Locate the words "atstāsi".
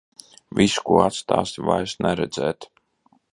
1.07-1.67